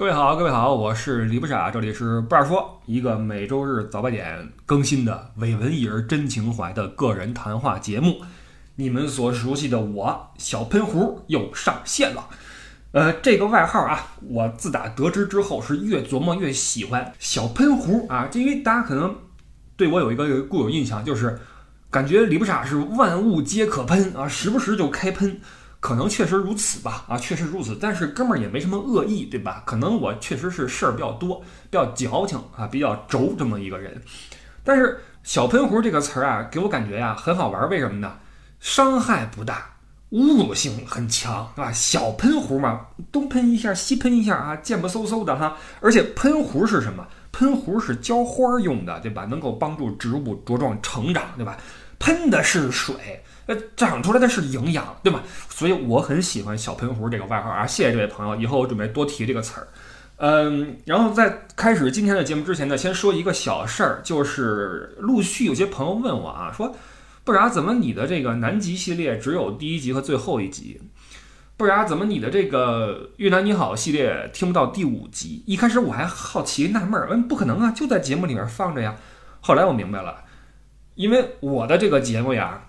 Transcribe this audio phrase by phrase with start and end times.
[0.00, 8.22] 各位好，各位好，我是李不傻，这里是不二说，一个每周日早八点更新的伪文艺而真情怀的个人谈话节目。
[8.76, 12.30] 你们所熟悉的我小喷壶又上线了。
[12.92, 19.14] 呃，这个外号啊，我自打得知之后是越琢磨越喜欢小喷壶啊，因为大家可能
[19.76, 21.38] 对我有一个固有印象，就是
[21.90, 25.42] 感觉李不傻是万物皆可喷啊，时不时就开喷。
[25.80, 27.76] 可能确实如此吧，啊，确实如此。
[27.80, 29.62] 但是哥们儿也没什么恶意，对吧？
[29.64, 31.40] 可能我确实是事儿比较多，
[31.70, 34.00] 比较矫情啊，比较轴这么一个人。
[34.62, 37.66] 但是“小喷壶”这个词儿啊，给我感觉呀很好玩。
[37.70, 38.12] 为什么呢？
[38.60, 39.74] 伤害不大，
[40.10, 41.72] 侮辱性很强，是吧？
[41.72, 45.56] 小喷壶嘛，东喷一下，西喷一下啊，贱不嗖嗖的哈。
[45.80, 47.06] 而且喷壶是什么？
[47.32, 49.24] 喷壶是浇花用的，对吧？
[49.24, 51.56] 能够帮助植物茁壮成长，对吧？
[51.98, 53.22] 喷的是水。
[53.76, 55.22] 长出来的是营养，对吧？
[55.48, 57.66] 所以我很喜欢“小喷壶”这个外号啊！
[57.66, 59.68] 谢谢这位朋友，以后我准备多提这个词儿。
[60.16, 66.76] 嗯，然后在开始今天的节目之前呢，先说一个小事儿，就是陆续有些朋友问我啊，说
[67.24, 70.80] 不然怎么你的这个南极系列只有第一集和最后一集？
[71.56, 75.42] 不然怎么你的这个越南你好系列听不到第五集？
[75.46, 78.96] 一开始我还好奇纳闷儿，嗯，不可能啊，就在节目里面放着呀。
[79.40, 80.24] 后来我明白了，
[80.94, 82.66] 因为我的这个节目呀。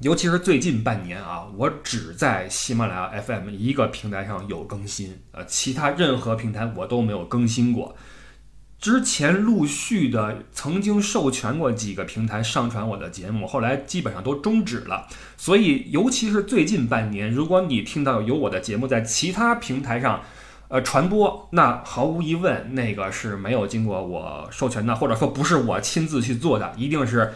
[0.00, 7.96] 尤其是最近半年啊，我只在喜马拉雅 FM 一个平台上有更新，呃，其他任何平台我都没有更新过。
[8.78, 15.08] 之前陆续的曾经授权过几个平台上传我的节目，后来基本上都终止了。
[15.36, 20.22] 所以，尤其是最近半年，如果你听到有我的节目在其他平台上，
[20.68, 27.32] 呃，传播，那毫无疑问，那个是没有经过我授权的，或者说不是我亲自去做的，一定是。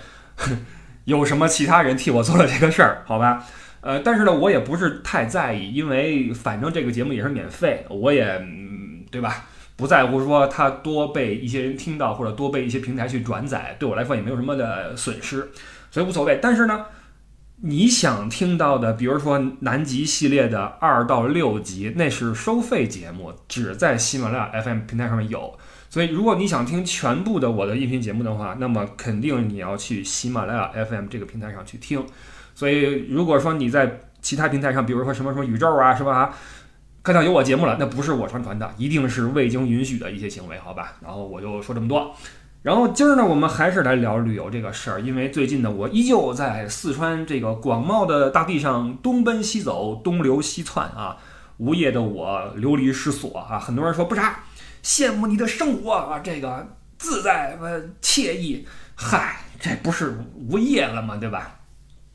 [1.05, 3.03] 有什么其他人替我做了这个事儿？
[3.07, 3.45] 好吧，
[3.81, 9.45] 呃，但是呢，我也不是太在意，因为反正这个节目也是免费，我也嗯对吧？
[9.75, 15.51] 不在乎说它多被一些人听到，或者多被一些平台去转载，对我来说也没有什么的损失，
[15.91, 16.39] 所以无所谓。
[16.41, 16.85] 但是呢，
[17.63, 25.59] 你想听到的，比如说南极系列的二到六集，那是收费节目，只在喜马拉雅 FM 平台上面有。
[25.93, 32.03] 所以，如果你想听全部的我的音频节目的话，那么肯定你要去喜马拉雅 FM 这个平台上去听。
[32.55, 36.35] 所以，如果说你在其他平台上，比如说什么什么宇宙啊，是吧？
[37.03, 40.95] 看到有我节目了，那不是我上传的，一定是未经允许的一些行为，好吧？
[41.03, 42.17] 然后我就说这么多。
[42.63, 51.19] 然后今儿呢，我们还是来聊旅游这个事儿，因为最近呢，我依旧在四川这个广袤的大地上东奔西走，东流西窜啊。
[51.59, 54.41] 无业的我流离失所啊，很多人说不傻。
[54.83, 61.17] 羡慕你的生活啊，这个自在呃惬意，嗨，这不是无业了吗？
[61.17, 61.59] 对吧？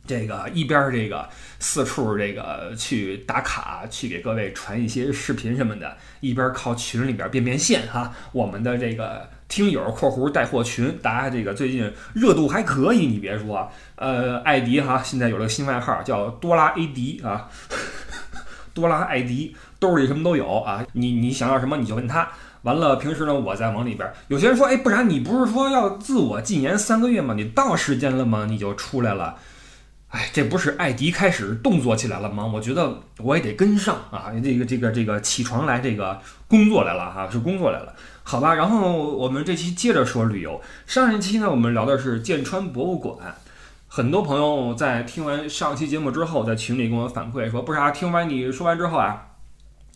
[0.06, 1.28] 这个一边这个
[1.60, 8.14] 四处这个去打卡，去给各位传一些视频什么的，一边靠群里边变变现哈。
[8.32, 17.50] 我们的这个听友（括弧带货群），大家这个最近热度还可以，你别说，呃，艾迪哈现在有了新外号叫多拉 A 迪啊，
[18.74, 22.30] 多拉艾迪兜里什么都有啊，你你想要什么你就问他。
[22.68, 24.12] 完了，平时呢，我再往里边。
[24.28, 27.34] 有些人说，哎，不然你不是说要自我禁言三个月吗？
[27.34, 28.46] 你到时间了吗？
[28.50, 29.38] 你就出来了。
[30.10, 32.46] 哎，这不是艾迪开始动作起来了吗？
[32.46, 34.34] 我觉得我也得跟上啊。
[34.44, 36.20] 这个这个这个起床来这个
[36.50, 38.54] 工作来了哈，是工作来了，好吧。
[38.54, 40.60] 然后我们这期接着说旅游。
[40.86, 43.34] 上一期呢，我们聊的是剑川博物馆。
[43.88, 49.28] 很多朋友在听完上期节目之后，在群里跟我反馈说，不是听完你说完之后啊，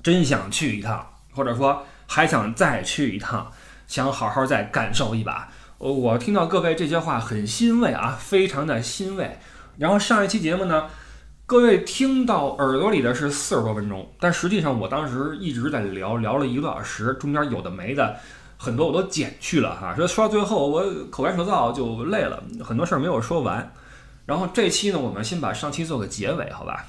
[0.02, 1.86] 真想去一趟，或者说。
[2.14, 3.50] 还想再去一趟，
[3.88, 5.48] 想好好再感受一把。
[5.78, 9.40] 我听到各位这些话很欣慰啊，非常的欣慰。
[9.78, 10.90] 然后上一期节目呢，
[11.46, 18.18] 各位听到耳朵里的是四十多分钟，但实际上我当时一直在聊聊了一个多小时，中间有的没的
[18.58, 19.96] 很多我都剪去了哈。
[19.96, 23.72] 说说到最后我口干舌燥就累了，很多事儿没有说完。
[24.26, 26.86] 然后这期呢，我们先把上期做个结尾，好吧？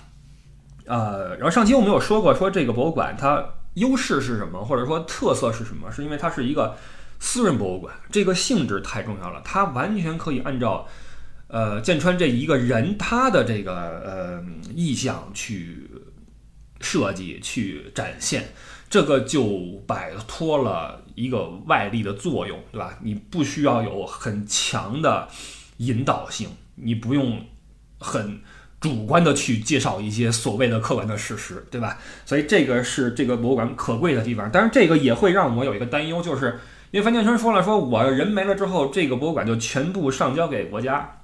[0.87, 3.41] 呃，然后上期我们有说过，说这个博物馆它。
[3.75, 5.91] 优势是什么，或者说特色是什么？
[5.91, 6.77] 是因为它是一个
[7.19, 9.41] 私人博物馆，这个性质太重要了。
[9.45, 10.87] 它完全可以按照，
[11.49, 15.91] 呃，剑川这一个人他的这个呃意向去
[16.81, 18.53] 设计、去展现，
[18.91, 22.99] 这个就摆脱了一个外力的作用，对吧？
[23.03, 25.29] 你不需要有很强的
[25.79, 27.47] 引导性，你不用
[27.99, 28.41] 很。
[28.83, 31.97] 主观的去介绍一些所谓的客观的事实，对吧？
[32.27, 34.51] 所以这个是这个博物馆可贵的地方。
[34.51, 36.59] 当然，这个也会让我有一个担忧，就是
[36.91, 41.21] 因为樊建春说了，说我人没了之后，这个博物馆就全部上交给国家。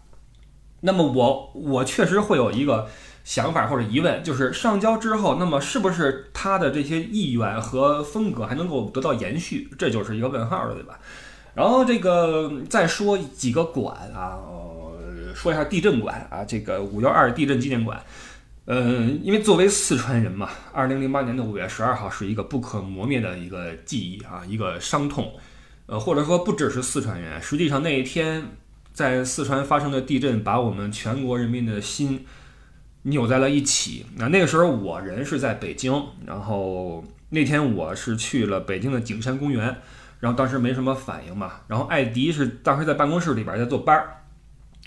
[0.80, 2.88] 那么我我确实会有一个
[3.24, 9.68] 想法或者疑问，就是上交之后，那么是不是他的这些意愿和风格还能够得到延续？
[9.76, 11.00] 这就是一个问号了，对吧？
[11.54, 14.38] 然后这个再说几个馆啊，
[15.38, 18.02] 说一下地震馆啊，这个五幺二地震纪念馆。
[18.66, 25.32] 嗯，因为作为四川人嘛，二零零八年的五月十二号是一个不可磨灭的一个记忆啊，一个伤痛。
[25.86, 28.42] 呃，或者说不只是四川人，实际上那一天
[28.92, 32.26] 在四川发生的地震，把我们全国人民的心
[33.04, 34.04] 扭在了一起。
[34.16, 39.76] 那那个时候我人是在北京，然后那天我是去了北京的景山公园，
[40.18, 41.52] 然后当时没什么反应嘛。
[41.68, 44.17] 然后艾迪是当时在办公室里边在坐班儿，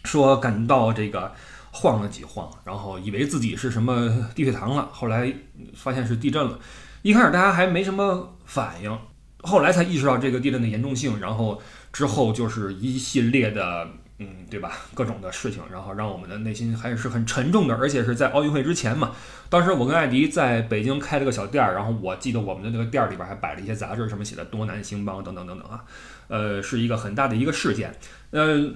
[0.03, 1.31] 说感到这个。
[1.74, 5.33] 晃了几晃，然后以为自己是什么低血糖了，后来
[5.74, 6.59] 发现是地震了。
[7.01, 9.00] 一开始大家还没什么反应，
[9.44, 11.62] 后来才意识到这个地震的严重性，然后
[11.94, 13.88] 之后就是一系列的，
[14.18, 14.74] 嗯，对吧？
[14.94, 17.75] 各种的事情，然后让我们的内心还是很沉重的。
[17.77, 19.13] 而且是在奥运会之前嘛，
[19.48, 25.86] 当时我跟艾迪在北京开了个小店儿，然后我记得我们的那个店儿里边还摆了一些杂志，什么写的多南兴邦等等等等啊，
[26.27, 27.95] 呃，是一个很大的一个事件，
[28.31, 28.69] 呃。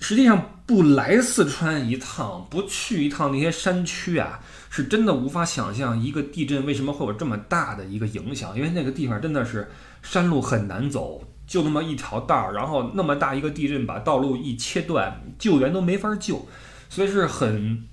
[0.00, 8.54] 实际上不来四川一趟，不去一趟那些山区啊，是真的无法想象一个地震为什么会有这么大的一个影响。
[8.56, 9.70] 因为那个地方真的是
[10.02, 16.46] 山路很难走，就那么一条道儿，然后那么大一个地震把道路一切断，救援都没法救，
[16.90, 17.84] 所以是很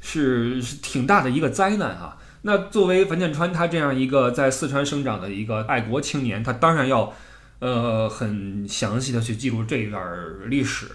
[0.00, 2.16] 是是挺大的一个灾难啊。
[2.42, 7.12] 那作为樊建川他这样一个在四川生长的一个爱国青年，他当然要
[7.58, 10.02] 呃很详细的去记录这一段
[10.48, 10.86] 历史。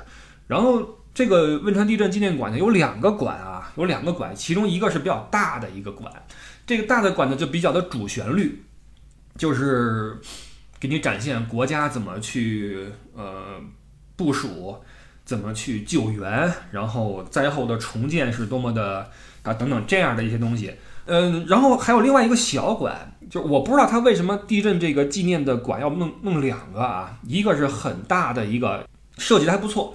[0.48, 6.12] 然后这个汶川地震纪念馆呢，有两个馆啊，有两个馆，其中一个是比较大的一个馆，
[6.66, 8.64] 这个大的馆呢就比较的主旋律，
[9.38, 10.20] 就是
[10.80, 13.62] 给你展现国家怎么去呃
[14.16, 14.76] 部署，
[15.24, 19.10] 怎么去救援，然后灾后的重建是多么的
[19.44, 20.74] 啊等等这样的一些东西。
[21.06, 28.88] 嗯，然后还有另外一个小馆，就我不知道他为什么地震这个纪念的馆要弄弄两个啊，一个是很大的一个，
[29.18, 29.94] 设计的还不错。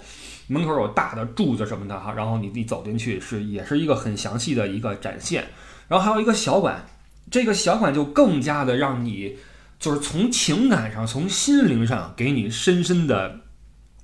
[0.49, 5.47] 门口有大的柱子什么的哈，然后你你走进去是也是一个很详细的一个展现，
[5.89, 6.87] 然后还有一个小馆，
[7.31, 9.37] 这个小馆就更加的让你
[9.79, 13.41] 就是从情感上、从心灵上给你深深的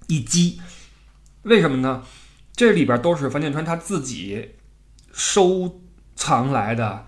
[0.06, 0.60] 一击。
[1.44, 2.02] 为什么呢？
[2.54, 4.50] 这里边都是樊建川他自己
[5.14, 5.80] 收
[6.14, 7.06] 藏来的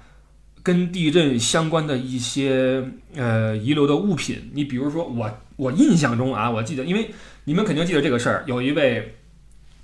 [0.63, 2.83] 跟地震相关的一些
[3.15, 4.51] 呃遗留的物品。
[4.55, 7.11] 你比如说我我印象中啊，我记得，因为
[7.45, 9.16] 你们肯定记得这个事儿，有一位。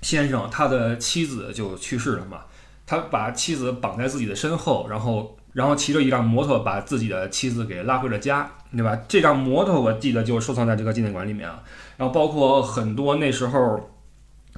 [0.03, 2.41] 先生，他的妻子就去世了嘛，
[2.85, 8.99] 他把妻子绑在自己的身后，然后，然后骑着一辆摩托把自己的妻子给拉回了家，对吧？
[9.07, 11.63] 这辆摩托我记得就收藏在这个纪念馆里面啊。
[11.95, 13.89] 然后包括很多那时候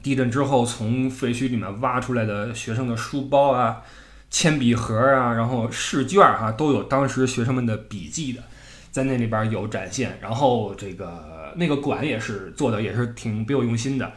[0.02, 3.84] 地震之后从废墟里面挖出来的学生的书包啊、
[4.32, 8.42] 铅笔盒啊，然后试卷哈，都有当时学生们的笔记的，
[8.90, 10.18] 在那里边有展现。
[10.20, 14.12] 然后这个那个馆也是做的也是挺别有用心的。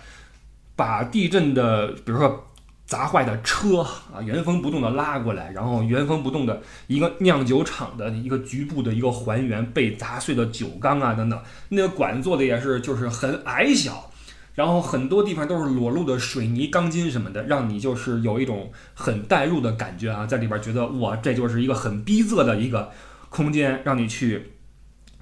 [0.78, 2.46] 把地震的，比如说
[2.86, 14.08] 砸坏的车啊，原封不动的拉过来，然后原封不动的一个酿酒厂的一个局部的一个还原，被砸碎的酒缸啊等等，那个管做的也是就是很矮小，
[14.54, 22.92] 然后很多地方都是裸露的水泥钢筋什么的，让你就是有一种很代入的感觉啊，在里边觉得哇，这就是一个很逼仄的一个
[23.30, 24.52] 空间，让你去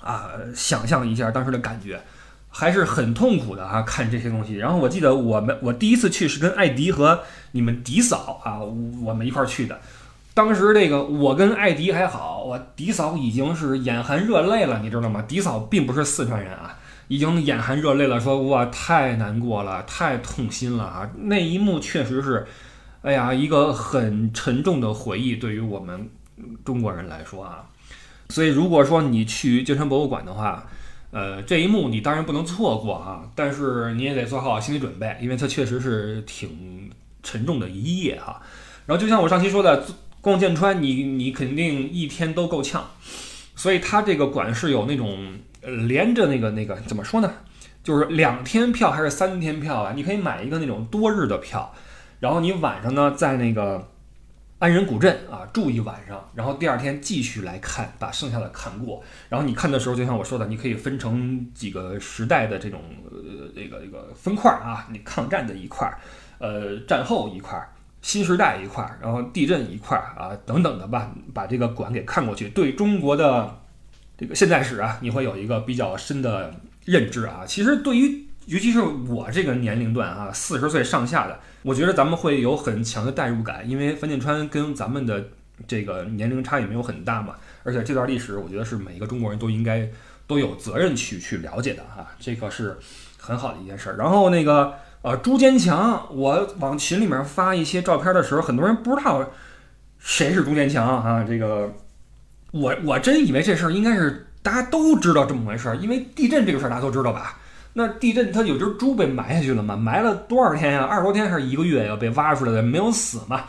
[0.03, 1.99] 啊想象一下当时的感觉。
[2.59, 4.55] 还是很痛苦的哈，看这些东西。
[4.55, 7.21] 然后我记得我们我第一次去是跟艾迪和
[7.53, 8.61] 你们迪嫂啊，
[9.05, 9.79] 我们一块儿去的。
[10.33, 15.23] 当时这个我跟艾迪还好，我迪嫂已经是眼含热泪了，你知道吗？
[15.29, 21.11] 迪嫂并不是四川人啊，已经眼含热泪了，说哇太难过了，太痛心了啊！
[21.25, 22.47] 那一幕确实是，
[23.03, 26.09] 哎呀，一个很沉重的回忆，对于我们
[26.65, 27.67] 中国人来说啊。
[28.31, 30.67] 所以如果说你去金川博物馆的话，
[31.11, 36.91] 呃，这一幕你当然不能错过啊，但是你也得做好心理准备，因为它确实是挺
[37.23, 38.43] 沉重的一夜哈。
[38.85, 39.85] 然后就像我上期说的，
[40.21, 42.85] 逛剑川，你你肯定一天都够呛，
[43.55, 47.33] 所以它这个馆是有那种连着那个那个怎么说呢？
[47.83, 49.93] 就是两天票还是三天票啊？
[49.95, 51.73] 你可以买一个那种多日的票，
[52.21, 53.89] 然后你晚上呢在那个。
[54.59, 59.05] 安仁古镇啊，住一晚上，然后第二天继续来看，把剩下的看过。
[59.29, 65.87] 然后你看的时候，就像我说的，你可以分成几个时代的这种呃这个这个分块啊，你抗战的一块，
[66.39, 67.63] 呃战后一块，
[68.01, 73.59] 新时代一块儿，然后地震一块儿啊等等的吧，把这个馆给看过去，对中国的
[74.17, 76.51] 这个现代史啊，你会有一个比较深的
[76.87, 77.45] 认知啊。
[77.47, 85.25] 其实对于尤其是我这个年龄段啊，四十岁上下的，我觉得咱们会有很强的代入感，因为樊建川跟咱们的
[85.67, 87.35] 这个年龄差也没有很大嘛，
[87.65, 89.89] 而且这段历史，我觉得是每一个中国人都应该
[90.29, 92.79] 都有责任去去了解的哈，这个是
[93.19, 93.97] 很好的一件事儿。
[93.97, 99.29] 然后那个呃，朱坚强，我往群里面发一些照片的时候，很多人不知道
[99.99, 101.75] 谁是朱坚强啊，这个
[102.53, 107.41] 我我真以为这事儿应该是大家都知道这么回事儿，因为地震这个事儿大家都知道吧。
[107.79, 109.77] 那地震，它有只猪被埋下去了嘛？
[109.77, 110.83] 埋了多少天呀？
[110.85, 111.87] 二十多天还是一个月？
[111.87, 113.45] 要被挖出来的，没有死嘛？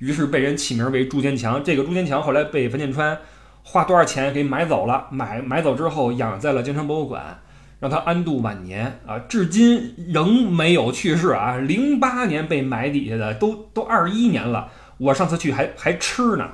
[0.00, 1.64] 于是被人起名为朱坚强。
[1.64, 3.16] 这个朱坚强后来被樊建川
[3.62, 5.06] 花多少钱给买走了？
[5.10, 7.40] 买买走之后养在了京城博物馆，
[7.78, 9.18] 让他安度晚年啊！
[9.20, 11.56] 至今仍没有去世啊！
[11.56, 14.70] 零八年被埋底下的，都都二一年了。
[14.98, 16.46] 我上次去还还吃呢，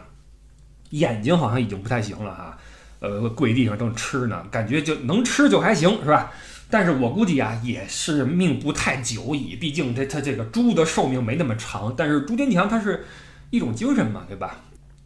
[0.90, 2.56] 眼睛好像已经不太行了哈。
[3.00, 6.30] 呃，跪地上正吃呢，感觉就能吃就还行是吧？
[6.69, 9.57] 但是我估计啊，也是命不太久矣。
[9.57, 11.95] 毕竟这他这个猪的寿命没那么长。
[11.97, 13.05] 但是朱坚强他是
[13.51, 14.57] 一种精神嘛，对吧？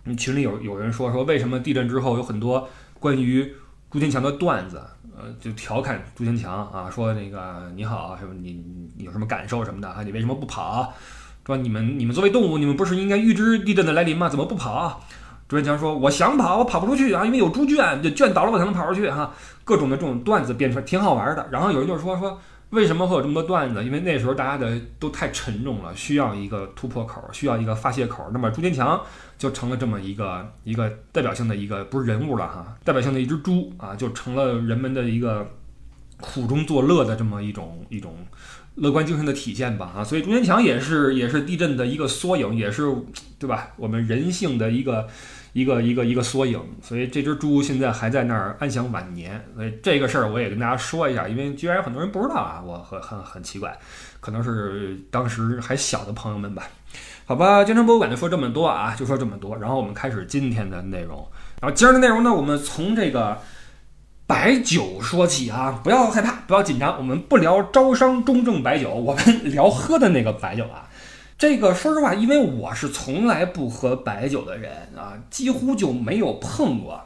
[0.04, 3.52] 你群里有有人说说，为什么地震之后有很多关于
[3.90, 4.82] 朱坚强的段子？
[5.14, 8.52] 呃，就调侃朱坚强啊，说那个你好，什么你
[8.96, 10.02] 你有什么感受什么的啊？
[10.02, 10.94] 你为什么不跑？
[11.44, 14.30] 说你们你们作为动物，你们不是应该预知地震的来临吗？
[14.30, 15.04] 怎么不跑？
[15.50, 19.34] 朱坚强说：“我想跑，我跑不出去啊，因为有猪圈，这圈倒了我才能跑出去哈。
[19.64, 21.44] 各种的这种段子编出来挺好玩的。
[21.50, 23.82] 然后有人就说说，为什么会有这么多段子？
[23.82, 28.30] 因为那时候大家的都太沉重了，需要一个突破口，需要一个发泄口。
[28.32, 29.00] 那么朱坚强
[29.36, 35.44] 就成了这么一个一个代表性的一个不是人物了哈，代表性的一只猪啊，就成了人们的一个
[36.20, 38.14] 苦中作乐的这么一种一种。”
[38.76, 42.86] 乐观精神的体现吧，啊，所以朱坚强也是也是地震的一个缩影，也是
[43.38, 43.70] 对吧？
[43.76, 45.06] 我们人性的一个
[45.52, 46.60] 一个一个一个缩影。
[46.82, 49.44] 所以这只猪现在还在那儿安享晚年。
[49.54, 53.76] 所以这个事儿我也跟大家说一下，因为居然有很多人不知道啊，我很很很奇怪，
[54.20, 56.68] 可能是当时还小的朋友们吧。
[57.24, 59.56] 好吧，京城博物馆就说这么多啊，就说这么多。
[59.56, 61.26] 然后我们开始今天的内容。
[61.60, 63.38] 然后今儿的内容呢，我们从这个。
[64.26, 70.86] 白酒说起啊，不要害怕，不要紧张，我们不聊招商中正白酒，我们聊喝的那个白酒啊。
[71.40, 77.00] 这个说实话，因为我是从来不喝白酒的人啊，几乎就没有碰过，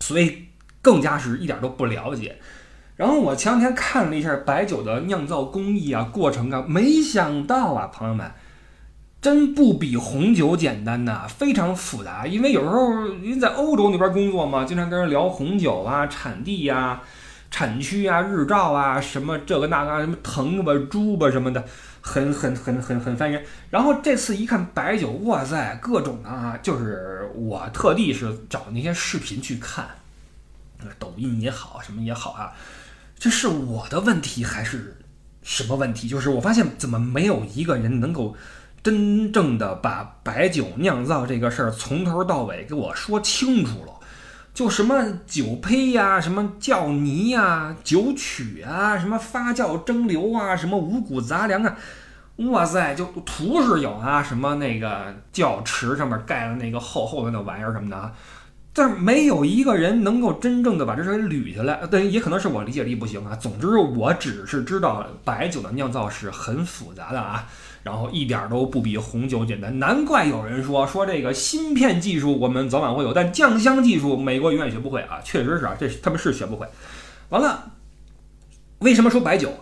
[0.00, 0.46] 所以
[0.82, 2.36] 更加是一点都不了解。
[2.96, 8.28] 然后我前两天看了一下白酒的酿造工艺啊、过程啊，没想到啊，朋友们。
[9.22, 12.26] 真不比红酒简单呐，非常复杂。
[12.26, 17.00] 因为有时候您在欧洲那边工作嘛，经常跟人聊红酒啊、产地呀、
[17.52, 21.64] 产区啊、日照啊，什么这个那个，什么藤吧、猪吧什么的，
[22.06, 23.42] 很很很很很烦人。
[23.70, 29.88] 然后这次一看白酒，哇塞，各种啊，就是我特地是找那些视频去看，
[30.98, 32.52] 抖音也好，什么也好啊，
[33.18, 34.98] 这是我的问题还是
[35.42, 36.06] 什么问题？
[36.06, 38.36] 就是我发现怎么没有一个人能够。
[38.84, 43.93] 真正的把白酒酿造这个事儿从头到尾给我说清楚了，
[44.54, 51.76] 就什么酒胚呀，什么窖泥呀，酒曲啊，什么发酵蒸馏啊，什么五谷杂粮啊，
[52.36, 58.12] 哇塞，就图是有啊，什么那个窖池上面盖了那个厚厚的那玩意儿什么的啊，
[58.72, 61.80] 但是没有一个人能够真正的把这事给捋下来。
[61.90, 63.34] 但，也可能是我理解力不行啊。
[63.34, 67.46] 总之，我只是知道白酒的酿造是很复杂的啊。
[67.84, 75.20] 然后一点都不比红酒简单，难怪有人说说这个芯片技术我们早晚会有，但酱香技术美国永远学不会啊！
[75.22, 76.66] 确实是啊，这他们是学不会。
[77.28, 77.72] 完了，
[78.78, 79.52] 为什么说白酒？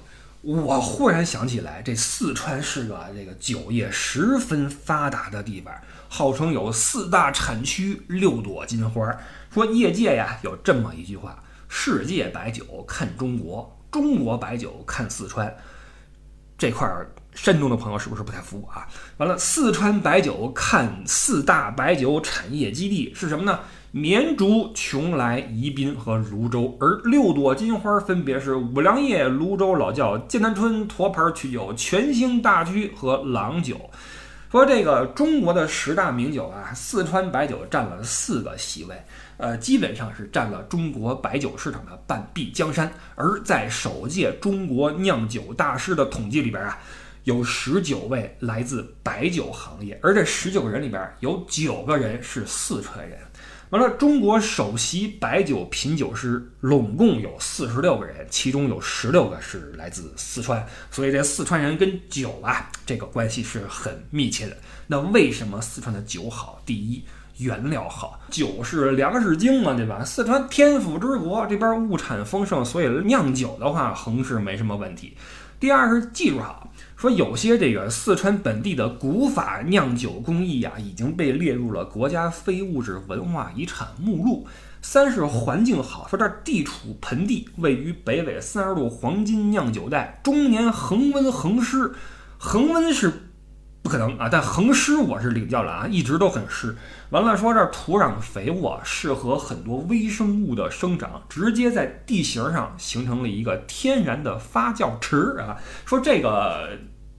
[0.42, 5.74] 我忽然想起来，这四川是个这个酒业十分发达的地方，
[6.08, 9.04] 号称有四大产区六朵金花。
[9.52, 15.52] 说业界呀有这么一句话：世界白酒看中国，中国白酒看四川。
[16.56, 17.10] 这块儿。
[17.34, 18.86] 山东的朋友是不是不太服啊？
[19.16, 23.60] 完了，四川白酒看四大白酒产业基地是什么呢？
[23.90, 33.78] 绵竹、邛崃、宜宾和泸州，而六朵金花分别是五粮液、泸州老窖、剑南春、沱牌曲酒、全兴大曲和郎酒。
[34.50, 38.94] 说这个中国的十大名酒啊，四川白酒占了四个席位，
[39.38, 42.92] 呃，基本上是占了中国白酒市场的半壁江山。
[43.14, 46.78] 而在首届中国酿酒大师的统计里边啊。
[47.24, 53.18] 有十九位来自白酒行业，而这十九个人里边有九个人是四川人。
[53.70, 60.62] 完了，中国首席白酒品酒师拢共有四十六个人，其中有十六个是来自四川。
[60.90, 64.56] 所以这四川人跟酒啊，这个关系是很密切的。
[64.86, 66.60] 那为什么四川的酒好？
[66.66, 67.02] 第一，
[67.38, 68.20] 原料好。
[68.28, 70.04] 酒是粮食精嘛，对吧？
[70.04, 75.16] 四川天府之国，这边物产丰盛，所以酿酒的话，横是没什么问题。
[75.58, 76.70] 第二是技术好。
[77.02, 84.46] 说有些这个四川本地的古法酿酒工艺啊，已经被列入了国家非物质文化遗产目录。
[84.82, 91.92] 三是环境好，说这儿地处盆地，位于北纬三十度黄金酿酒带，终年恒温恒湿。
[92.38, 93.12] 恒温是
[93.82, 96.76] 不可能啊，但恒湿我是领教了啊，一直都很湿。
[97.10, 105.58] 完了，说这土壤肥沃，适合很多微生物的生长，直接在地形上形成了一个天然的发酵池啊。
[105.84, 106.78] 说这个。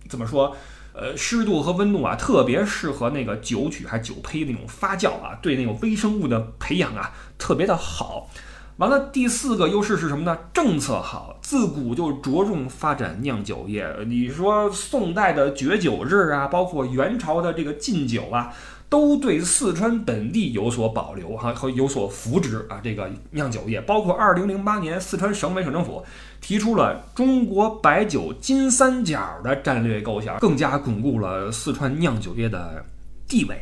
[0.09, 0.55] 怎么说？
[0.95, 8.29] 呃，湿度和温度啊，特别适合那个酒曲还酒胚那种发酵啊，对那种微生物的培养啊，特别的好。
[8.77, 10.37] 完了，第四个优势是什么呢？
[10.53, 13.87] 政策好，自古就着重发展酿酒业。
[14.05, 18.53] 你说宋代的绝酒制啊，包括元朝的这个禁酒啊。
[18.89, 26.05] 都对四川本地有所保留哈和有所扶植啊，这个酿酒业，包括二零零八年四川省委省政府
[26.43, 32.85] 提出了中国白酒金三角的战略构想，更加巩固了四川酿酒业的
[33.25, 33.57] 地位。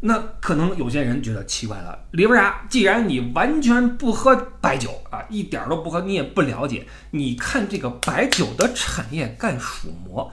[0.00, 2.66] 那可能有些人觉得奇怪了，李不啥？
[2.70, 10.32] 既然你完全不喝白酒啊，一点都不喝，你也不了解，你看这个白酒的产业干什么？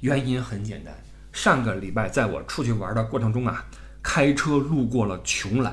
[0.00, 0.92] 原因很简单。
[1.32, 3.64] 上个礼拜，在我出去玩的过程中啊，
[4.02, 5.70] 开车路过了邛崃，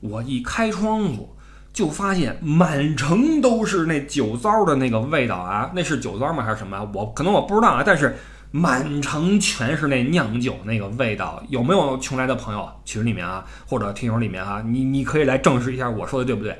[0.00, 1.34] 我一开窗户
[1.72, 5.70] 就发现满城都是那酒糟的那个味道啊！
[5.74, 6.42] 那是酒糟吗？
[6.42, 6.88] 还是什么啊？
[6.92, 7.82] 我可能我不知道啊。
[7.84, 8.16] 但是
[8.50, 11.42] 满城全是那酿酒那个味道。
[11.48, 14.62] 有没有邛崃的朋友群里面啊，或者听友里面啊？
[14.66, 16.58] 你你可以来证实一下我说的对不对？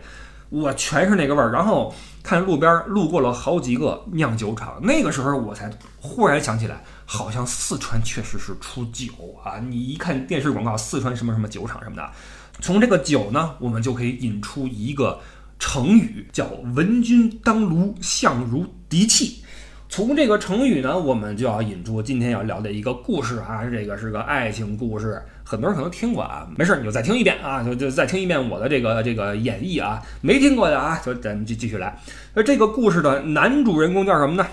[0.49, 1.51] 我全是那个味儿。
[1.53, 6.83] 然后看路边路过了好几个酿酒厂，那个时候我才忽然想起来。
[7.13, 9.07] 好像四川确实是出酒
[9.43, 9.59] 啊！
[9.59, 12.09] 你一看电视广告，四川什么什么酒厂什么的，
[12.61, 15.21] 从这个酒呢，我们就可以引出一个
[15.59, 19.43] 成语，叫“闻君当炉，相如敌器”。
[19.89, 31.99] 从这个成语呢，我们就要引出今天要聊的一个故事啊，这个是个爱情故事，很多人可能听过啊，没事你就再听一遍啊，就就再听一遍我的这个这个演绎啊，没听过的啊，就咱就继续来。
[32.35, 34.47] 那这个故事的男主人公叫什么呢？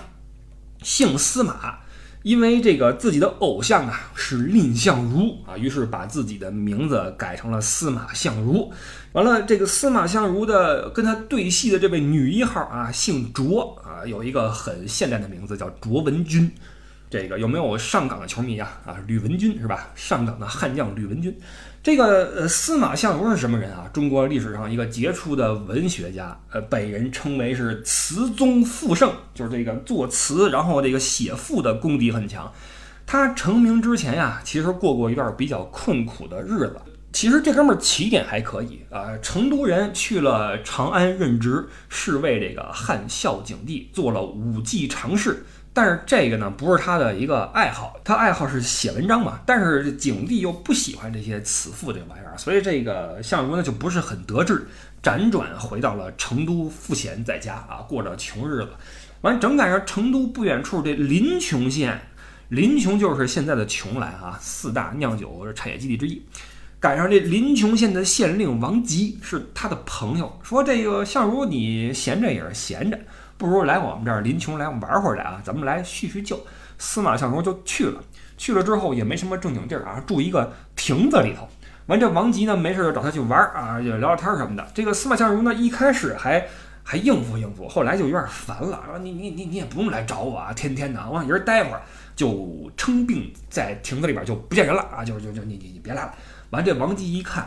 [0.82, 1.78] 姓司马。
[2.22, 8.72] 因为这个自己的偶像啊是蔺相如啊，于是把自己的名字改成了司马相如。
[9.12, 16.50] 完了，这个司马相如的跟他对戏的这位女一号啊，姓卓啊，有一个很现代的名字叫卓文君。
[17.10, 18.80] 这个有没有上港的球迷啊？
[18.84, 19.90] 啊，吕文君是吧？
[19.94, 21.34] 上港的悍将吕文君。
[21.88, 23.88] 这个呃，司马相如是什么人啊？
[23.94, 32.52] 中国历史上一个杰出的文学家，呃，被人称为是词宗赋圣，就是这个作词，然后这个写赋的功底很强。
[33.06, 36.76] 他成名之前呀，其实过过一段比较困苦的日子。
[37.10, 45.42] 其实这哥们儿起点还可以啊，成都人去了长安任职，是为这个汉孝景帝做了武技常侍。
[45.78, 49.38] 但是这个呢，不是他的一个爱好，他爱好是写文章嘛。
[49.46, 54.66] 但是景帝又不喜欢这些词赋这玩意儿，所以这个相如呢就不是很得志，
[55.04, 58.70] 辗转回到了成都赋闲在家啊，过着穷日子。
[59.20, 61.96] 完，正赶上成都不远处这临邛县，
[62.48, 66.20] 临邛就是现在的邛崃啊，四大酿酒产业基地之一。
[66.80, 72.98] 赶上这临邛县的县令王吉是他的朋友，说这个相如你闲着也是闲着。
[73.38, 75.40] 不如来我们这儿临邛来玩会儿来啊！
[75.44, 76.38] 咱们来叙叙旧。
[76.76, 78.02] 司马相如就去了，
[78.36, 81.48] 去了之后也没什么正经地儿啊，住一个亭子里头。
[81.86, 84.66] 完，这王吉呢没事就找他去玩啊，就聊聊天什么的。
[84.74, 86.46] 这个司马相如呢一开始还
[86.82, 91.82] 还应付应付，后来就有点烦了，说你你你你也不用来找我啊，天天的往一人待会儿，
[92.14, 96.14] 就称病在亭子里边就不见人了啊，就就就你你你别来了。
[96.50, 97.46] 完，这王吉一看，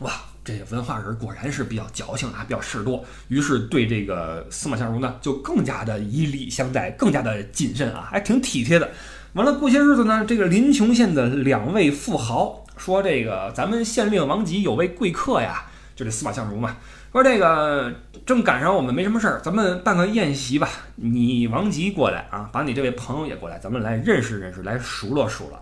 [0.00, 0.10] 哇！
[0.44, 8.90] 这文化人果然是比较矫情啊，比较事多，于是对这个司马相如呢，就更加的以礼相待，更加的谨慎啊，还挺体贴的。
[9.32, 15.64] 完了，过些日子呢，这个临邛县的两位富豪说：“这个咱们县令王吉有位贵客呀，
[15.96, 16.76] 就这司马相如嘛，
[17.10, 17.92] 说这个
[18.26, 20.68] 正赶上我们没什么事儿，咱们办个宴席吧。
[20.96, 25.58] 你王吉过来啊，把你这位朋友也过来，咱们来认识认识，来熟络熟络。”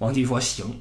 [0.00, 0.80] 王吉说：“行。”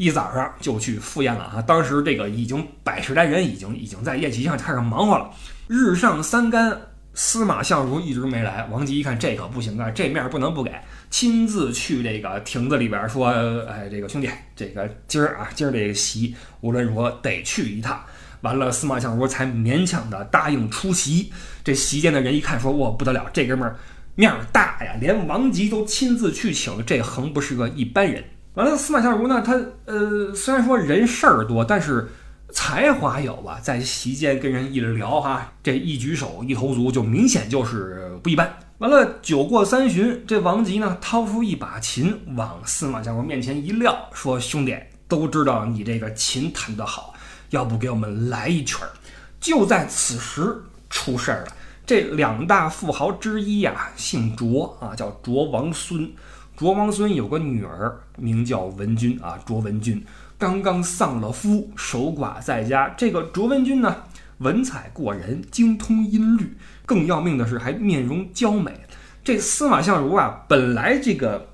[0.00, 1.60] 一早上就去赴宴了啊！
[1.60, 5.30] 当时这个已经百十来人，已经已经在宴席上开始忙活了。
[5.66, 6.74] 日上三竿，
[7.12, 8.66] 司马相如一直没来。
[8.70, 10.72] 王吉一看这可不行啊，这面不能不给，
[11.10, 13.28] 亲自去这个亭子里边说
[13.68, 18.02] ：“哎，这个兄弟，这个今儿啊，今儿这个席无论如何得去一趟。”
[18.40, 21.30] 完了，司马相如才勉强的答应出席。
[21.62, 23.76] 这席间的人一看说：“哇，不得了，这哥们儿
[24.14, 32.08] 面儿大呀，连王吉都亲自去请，这横不是个一般人。”完了，司马相如呢，他呃虽然说人事儿多，但是
[32.52, 38.52] 才华有啊，在席间跟人一聊哈，这一举手一投足就明显就是不一般。
[38.78, 44.74] 完了，酒过三巡，这王吉呢掏出一把琴，往司马相如面前一撂，说：“兄弟，
[45.06, 47.12] 都知道你这个琴弹得好，
[47.50, 48.88] 要不给我们来一曲儿？”
[49.38, 51.52] 就在此时，出事儿了。
[51.86, 56.10] 这两大富豪之一呀，姓卓啊，叫卓王孙。
[56.56, 60.04] 卓王孙有个女儿，名叫文君啊，卓文君
[60.38, 62.94] 刚刚丧了夫，守寡在家。
[62.96, 64.04] 这个卓文君呢？
[64.38, 66.56] 文采过人，精通音律，
[66.86, 68.86] 更要命的是还面容娇美。
[69.22, 71.48] 这司马相如啊，本来这个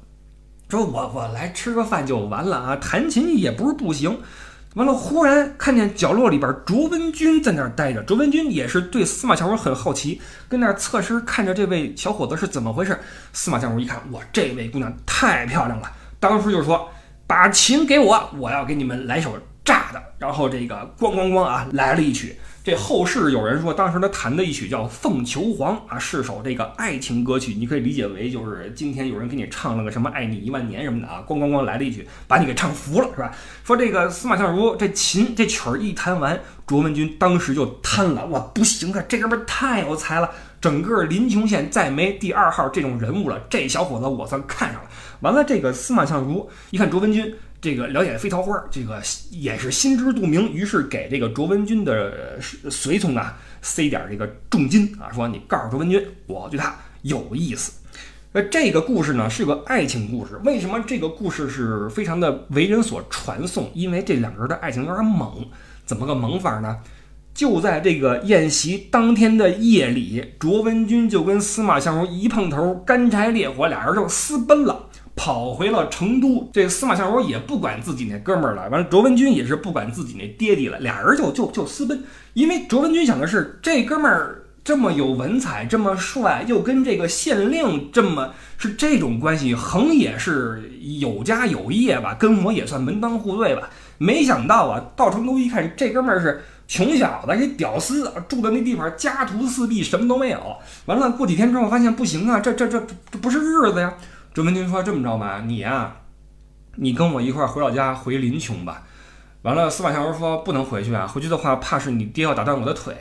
[0.69, 4.21] 说我我来吃个饭就完了啊，弹琴也不是不行。
[4.75, 8.03] 完了，忽然看见角落里边卓文君在那儿待着。
[8.03, 12.97] 卓文君也是对司马相如很好奇，跟那儿侧身看着这位小伙子是怎么回事。
[13.33, 16.89] 司马相如一看，哇，这位姑娘太漂亮了，当时就说
[17.27, 22.37] ：“把琴给我，我要给你们来首炸的。”然后这个咣咣咣啊，来了一曲。
[22.65, 27.55] 这后世有人说，当时他弹的一曲叫《凤求凰》啊，是首这个爱情歌曲。
[27.55, 33.31] 你可以理解为，就是今天有人给你唱了个什么“爱你一万年”什么的啊，咣咣咣来了一曲，把你给唱服了，是吧？
[33.63, 38.27] 说这个司马相如这琴这曲儿一弹完，卓文君当时就瘫了。
[38.27, 40.29] 哇，不行啊，这哥们太有才了，
[40.67, 43.39] 整个临邛县再没第二号这种人物了。
[43.49, 44.91] 这小伙子我算看上了。
[45.21, 47.33] 完了，这个司马相如一看卓文君。
[47.61, 49.01] 这个了解飞桃花，这个
[49.31, 57.71] 也是心知肚明，于是给这个卓文君的随从啊塞点这个重金啊，说你告诉卓文君，我对他有意思。
[58.33, 63.71] 呃，这个故事呢是个爱情故事，为什么这个故事是非常的为人所传颂？
[63.73, 65.47] 因为这两个人的爱情有点猛，
[65.85, 66.79] 怎么个猛法呢？
[67.37, 74.89] 就在这个宴席当天的夜里，卓文君就跟司马相如一碰头，干柴烈火，俩人就私奔了。
[75.15, 82.03] 跑回了成都，这司马相如也不管自己那哥们儿了，完了卓文君也是不管自己那爹地了，俩人就就就私奔。
[82.35, 90.71] 因为卓文君想的是，这哥们儿这么有文采，这么帅，又跟这个县令这么是这种关系，横也是
[91.01, 93.71] 有家有业吧，跟我也算门当户对吧。
[93.97, 100.57] 没想到啊，到成都一看，这哥们儿是穷小子，一屌丝，住的那地方家徒四壁，什么都没有。
[100.87, 103.95] 完了过几天之后发现不行啊，这这这这不是日子呀。
[104.35, 105.97] 周文君说：“这么着吧，你呀，
[106.75, 108.83] 你跟我一块儿回老家，回临邛吧。”
[109.43, 112.95] 完了，司马相如说：“不能回去啊，回去的话，怕是你爹要打断我的腿。”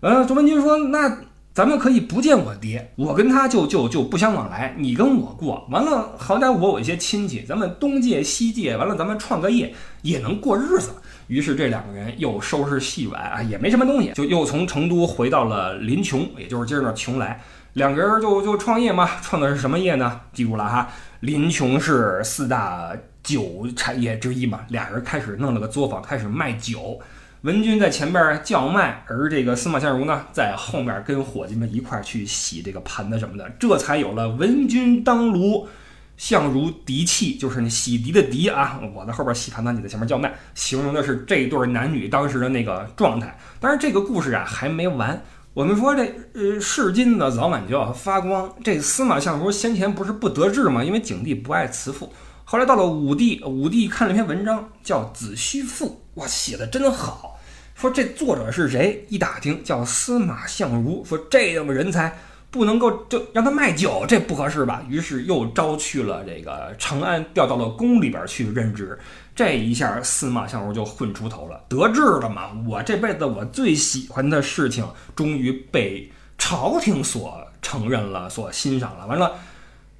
[0.00, 1.18] 完了，周文君说：“那
[1.54, 5.64] 咱们可以不见我爹，我跟他就就就不相往来，你跟我过。
[5.70, 10.90] 完了，好歹我有一些亲戚，咱们东借西借，完了咱们创个业也能过日子。”
[11.28, 17.36] 于是这两个人又收拾细软啊，也没什么东西，就又从成都回到了临邛，也就是今儿那邛崃。
[17.74, 20.20] 两个人就就创业嘛，创的是什么业呢？
[20.32, 20.88] 记住了哈，
[21.20, 22.90] 临邛是四大
[23.22, 24.62] 酒产业之一嘛。
[24.70, 27.00] 俩人开始弄了个作坊，开始卖酒。
[27.44, 35.68] 文君在前边叫卖，而这个司马相如呢，在后面跟伙计们一块去洗这个盘子什么的，这才有了文君当炉，
[36.16, 38.80] 相如涤器，就是那洗涤的涤啊。
[38.94, 43.38] 我在后边洗盘子，你在前面叫卖，形容的是这对男女当时的那个状态。
[43.60, 45.22] 但是这个故事啊还没完。
[45.52, 46.02] 我们说这
[46.32, 48.50] 呃，是金子早晚就要发光。
[48.64, 50.82] 这司马相如先前不是不得志吗？
[50.82, 52.10] 因为景帝不爱慈父。
[52.44, 57.32] 后来到了武帝，武帝看了一篇文章，叫《子虚赋》，哇，写的真好。
[57.74, 59.04] 说这作者是谁？
[59.08, 61.04] 一打听叫司马相如。
[61.04, 62.16] 说这样的人才
[62.50, 64.82] 不能够就让他卖酒，这不合适吧？
[64.88, 68.96] 于是又招去了这个长安，调到了宫里边去任职。
[69.34, 72.50] 这一下，司马相如就混出头了，得志了嘛！
[72.68, 76.08] 我这辈子我最喜欢的事情，终于被
[76.38, 79.04] 朝廷所承认了，所欣赏了。
[79.08, 79.32] 完了，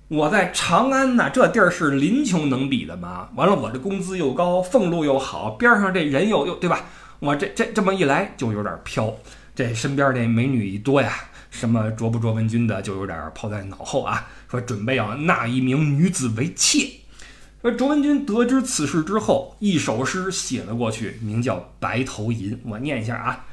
[0.07, 3.29] 我在长安呢，这地儿是林琼能比的吗？
[3.35, 6.85] 完了，我这工资又高，俸禄又好，边上这人又又对吧？
[7.25, 9.17] 我这这这么一来就有点飘，
[9.55, 11.11] 这身边这美女一多呀，
[11.51, 16.87] 什么卓不卓文君的就有点抛在脑后啊，说准备要纳一名女子为妾。
[17.63, 22.53] 而卓文君得知此事之后，一首诗写了过去，名叫《白头吟》。
[22.67, 23.47] 我念一下啊：“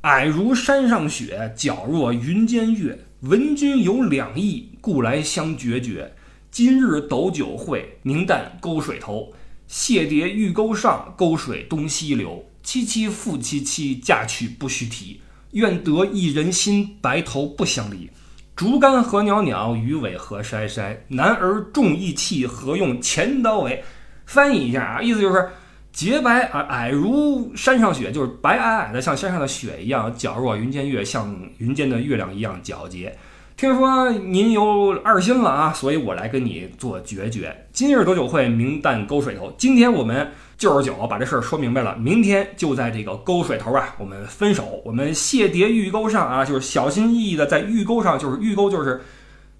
[0.00, 2.98] 矮如山上雪，皎若云间月。
[3.20, 6.14] 闻君有两意，故来相决绝。
[6.50, 9.34] 今日斗酒会，明旦沟水头。
[9.66, 12.46] 谢蝶玉钩上，沟水东西流。
[12.70, 15.20] 凄凄复凄凄，嫁娶不须提。
[15.50, 18.08] 愿得一人心，白头不相离。”
[18.54, 20.96] 竹竿何袅袅，鱼尾何筛筛。
[21.08, 23.82] 男儿重义气，何用钱刀为？
[24.24, 25.48] 翻译一下啊，意思就是
[25.92, 33.18] 洁白啊，矮如山上雪，就是白矮矮的，像山上的雪一样；皎若云间月，像云间的月亮一样皎洁。
[33.56, 37.66] 听说您有二心了啊，所以我来跟你做决绝。
[37.72, 39.52] 今日斗酒会，明旦沟水头。
[39.58, 41.96] 今天我们就是酒，把这事儿说明白了。
[41.96, 44.82] 明天就在这个沟水头啊，我们分手。
[44.84, 49.00] 我们谢蝶玉钩上啊，就是小心翼翼的在玉钩上，就是玉钩就是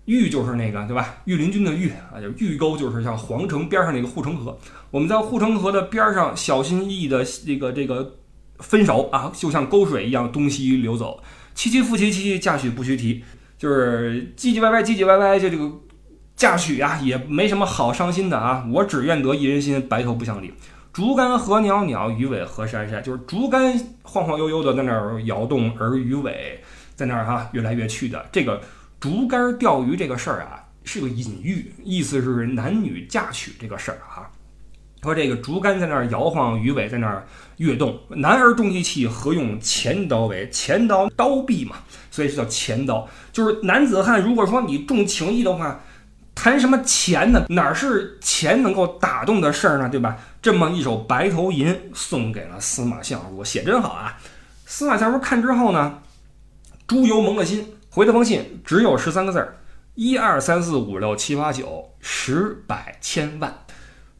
[0.04, 1.14] 玉，就是那个对吧？
[1.24, 4.54] 御林军的御啊，就玉钩就是像皇城边上那个护城河。
[4.90, 8.16] 我们在护城河的边上小心翼翼的这个这个
[8.58, 11.22] 分手啊，就像沟水一样东西流走。
[11.54, 13.24] 七七复七七，嫁娶不须提。
[13.56, 15.70] 就是唧唧歪歪，唧唧歪歪，就这个
[16.36, 18.66] 嫁娶啊，也没什么好伤心的啊。
[18.70, 20.52] 我只愿得一人心，白头不相离。
[20.92, 23.02] 竹竿何袅袅，鱼尾何珊珊。
[23.02, 26.60] 就是竹竿晃晃悠悠的在那儿摇动，而鱼尾
[26.94, 28.26] 在那儿哈越来越去的。
[28.32, 28.60] 这个
[28.98, 34.28] 竹竿钓鱼这个事儿啊，是个隐喻，意思是男女嫁娶这个事儿啊。
[35.02, 37.24] 说这个竹竿在那儿摇晃，鱼尾在那儿
[37.56, 37.98] 跃动。
[38.08, 40.46] 男儿重义气，何用钱刀为？
[40.50, 41.76] 钱刀刀臂嘛，
[42.10, 43.08] 所以是叫钱刀。
[43.32, 45.80] 就是男子汉，如果说你重情义的话，
[46.42, 47.44] 谈什么钱呢？
[47.50, 49.90] 哪是钱能够打动的事儿呢？
[49.90, 50.16] 对吧？
[50.40, 54.16] 这么一首《白头吟》送给了司马相如，写真好啊！
[54.64, 55.98] 司马相如看之后呢，
[56.86, 59.58] 猪油蒙了心，回了封信，只有十三个字儿：
[59.96, 63.54] 一二三四五六七八九，十百千万。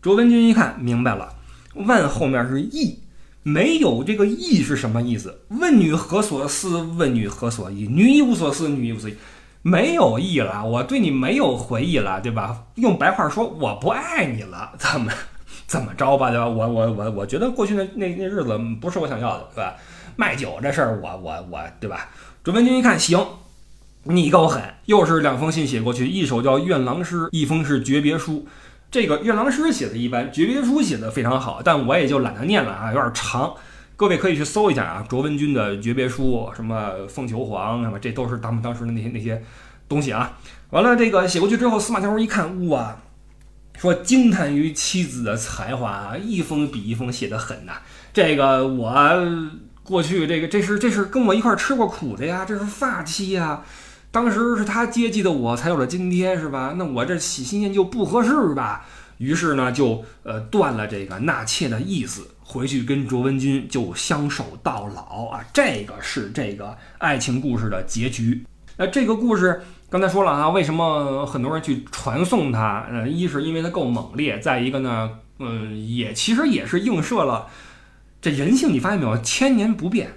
[0.03, 1.37] 卓文君一看明白了，
[1.73, 2.99] 万后面是亿，
[3.43, 5.41] 没有这个亿是什么意思？
[5.49, 6.83] 问女何所思？
[6.83, 7.87] 问女何所忆？
[7.87, 9.17] 女亦无所思，女亦无所忆，
[9.63, 12.65] 没有义了，我对你没有回忆了，对吧？
[12.77, 15.13] 用白话说，我不爱你了，怎么
[15.67, 16.49] 怎么着吧，对吧？
[16.49, 19.75] 我我我我觉得过去那那那日子不是我想要的，对吧？
[20.17, 22.09] 卖酒这事儿，我我我，对吧？
[22.43, 23.23] 卓文君一看，行，
[24.05, 28.47] 你够狠，又是两封信写过去，一首叫《愿郎诗》，一封是诀别书。
[28.91, 33.55] 这个怨郎诗写的一般，诀别书写的非常好，但我也就懒得念了啊，有点长。
[34.01, 39.45] 各位可以去搜一下啊，卓文君的诀别书，什么凤求凰，什么这都是他们当时的那些那些
[39.91, 40.39] 东西啊。
[40.71, 42.97] 完了，这个写过去之后，司马相如一看，哇，
[43.77, 47.75] 说惊叹于妻子的才华啊，一封比一封写的狠呐。
[48.15, 48.91] 这个我
[49.83, 53.63] 过去这个这是这是跟我一块吃过苦的呀，这是发妻呀。
[54.11, 56.73] 当时是他接济的我，才有了今天，是吧？
[56.79, 58.87] 那我这喜新厌旧不合适吧？
[59.19, 65.41] 于是呢，就呃断了这个纳妾的意思，回去跟卓文君就相守到老啊。
[65.53, 68.45] 这个是这个爱情故事的结局。
[68.77, 72.87] 那这个故事刚才说了啊，为什么很多人去传颂它？
[72.91, 77.47] 呃，一是因为它够猛烈，再一个呢，嗯，也其实也是映射了
[78.21, 78.73] 这人性。
[78.73, 80.11] 你发现没有，千年不变。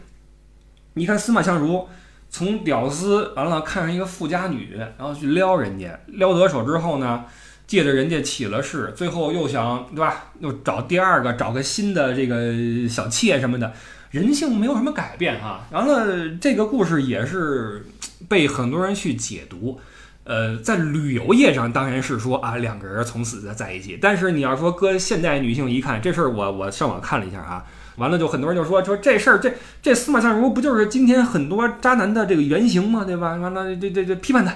[0.96, 1.88] 你看司马相如。
[2.36, 7.26] 从屌丝完了看上一个富家女，然后去撩人家，撩得手之后呢，
[7.65, 10.26] 借着人家起了势，最后又想对吧？
[10.39, 13.73] 又找第二个，找个新的这个小妾什么的，
[14.12, 15.65] 人性没有什么改变哈。
[15.71, 17.86] 完了，这个故事也是
[18.28, 19.80] 被很多人去解读，
[20.26, 27.63] 呃，在旅游业上当然是说啊，两个人从此在在一起，但是你要说搁现代女性一看这事儿，我我上网看了一下啊。
[27.97, 33.04] 完了，就很多人就说说这事儿，这这司马相如不就是今天很多渣男的这个原型吗？
[33.06, 33.36] 对吧？
[33.36, 34.52] 完了，这这这批判他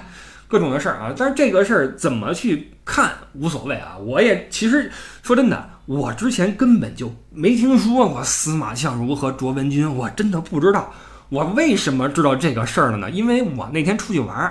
[0.48, 1.14] 各种的事儿啊。
[1.16, 3.96] 但是这个事儿怎么去看无所谓啊。
[3.98, 4.90] 我也其实
[5.22, 10.92] 说真的，我之前根本就没听说过司马相如和卓文君，我真的不知道。
[11.28, 13.10] 我为什么知道这个事儿了呢？
[13.10, 14.50] 因为我那天出去玩，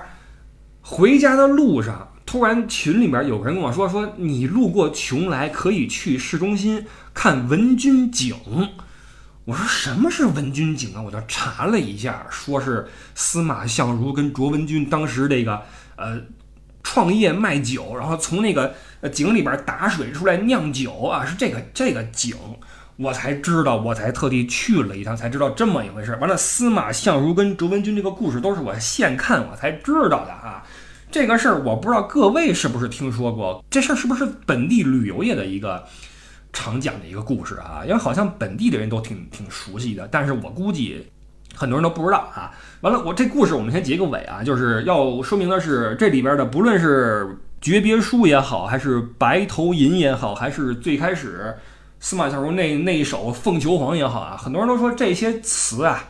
[0.82, 6.86] 回家的路上，突然群里面有人跟我说说，你路过邛崃可以去市中心。
[7.16, 8.36] 看文君井，
[9.46, 11.02] 我说什么是文君井啊？
[11.02, 15.60] 我就查了一下，说是司马相如跟卓文君当时这个
[15.98, 16.22] 呃
[16.82, 18.74] 创业卖酒，然后从那个
[19.12, 22.36] 井里边打水出来酿酒啊，是这个这个井，
[22.96, 26.16] 我才知道，我才特地去了一趟，才知道这么一回事。
[26.22, 30.64] 完了，司马相如跟卓文君这个故事都是我现看我才知道的啊。
[31.12, 35.84] 这个事儿我不知道各位是不是听说过，这事儿是不是本地旅游业的一个？
[36.54, 41.06] 常讲的一个故事啊，因为好像本地的人都挺挺熟悉的，但是我估计
[41.58, 42.54] 很多人都不知道啊。
[42.82, 51.56] 完了，我这故事我们先结个尾啊，就是要说明的是，这里边的不论是诀别书也好，还是白头吟也好，还是最开始
[52.00, 56.06] 司马相如那那一首凤求凰也好啊，很多人都说这些词啊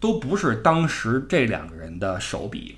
[0.00, 2.76] 都不是当时这两个人的手笔，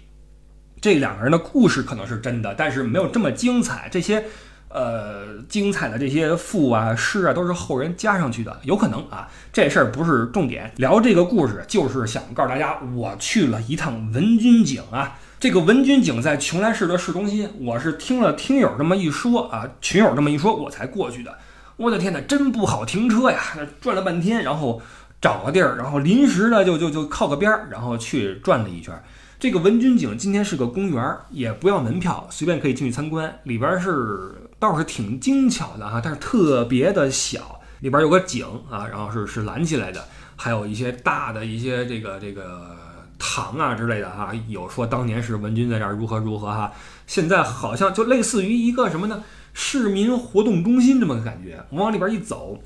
[0.81, 3.89] 这两个人的故事可能是真的，但是没有这么精彩。
[3.91, 4.25] 这些。
[4.69, 9.29] 呃，精彩的这些赋啊、诗啊，都是后人加上去的，有可能啊。
[9.53, 15.19] 这事儿不是重点，聊这个故事就是想告诉大家，我去了一趟文君井啊。
[15.41, 21.39] 这个文君井在邛崃市的市中心，我是听了听友这么一说啊，群友这么一说，我才过去的。
[21.77, 23.41] 我的天哪，真不好停车呀！
[23.81, 24.83] 转了半天，然后
[25.21, 28.93] 找个地儿，然后临时的就就就靠个边儿，然后去转了一圈。
[29.39, 33.33] 这个文君井今天是个公园，也不要门票，随便可以进去参观。
[33.45, 37.61] 里边是倒是挺精巧的哈，但是特别的小。
[37.81, 42.77] 里边有个井啊，然后是是拦起来的，还有一些大的一些这个这个
[43.21, 44.33] 堂啊之类的哈。
[44.49, 46.73] 有说当年是文君在这儿如何如何哈，
[47.07, 49.23] 现在好像就类似于一个什么呢？
[49.55, 51.65] 市民活动中心这么个感觉。
[51.71, 52.61] 我往里边一走，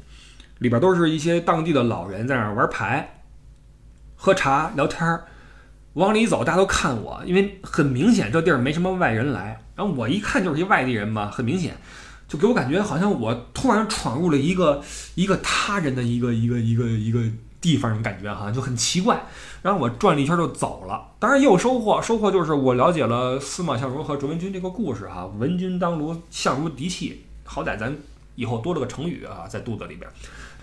[0.61, 3.23] 里边都是一些当地的老人在那儿玩牌、
[4.17, 5.25] 喝茶、聊天儿。
[5.93, 9.63] 往里走，大家都看我，因为很明显这地儿没什么外人来。
[9.75, 11.77] 然后我一看就是一外地人嘛，很明显，
[12.29, 14.83] 就给我感觉好像我突然闯入了一个
[15.15, 17.21] 一个他人的一个一个一个一个
[17.61, 19.25] 地方的感觉哈，就很奇怪。
[19.63, 25.25] 然后我转了一圈就走了，当然也有收获，收获就是我了解了司马相如和卓文君这个故事哈。
[25.39, 27.97] 文君当如相如嫡妻，好歹咱
[28.35, 30.11] 以后多了个成语啊，在肚子里边。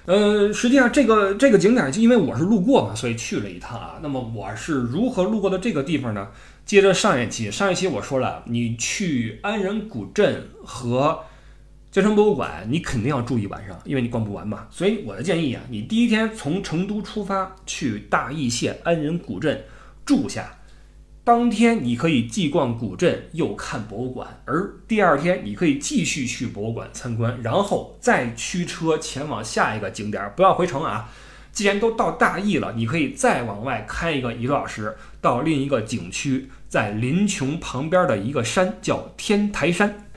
[0.06, 3.96] 呃，实际上这个这个景点，就因为我是路过嘛，所以去了一趟啊。
[4.02, 6.28] 那么我是如何路过的这个地方呢？
[6.70, 11.24] 接着上一期，上一期我说了，你去安仁古镇和
[11.90, 14.68] 京城博物馆，你肯定要住一晚上，因为你逛不完嘛。
[14.70, 19.64] 所以我的建议啊，你第一天从成都出发，去大邑县安仁古镇
[20.06, 20.60] 住下。
[21.24, 31.10] 当天你可以既逛古镇又看博物馆，而第二天你可以继续去博物馆参观，然后再驱车前往下一个景点，不要回城啊！
[31.52, 40.08] 既然都到大邑了，你可以再往外开一个一个小时，到另一个景区，在临邛旁边的一个山叫天台山。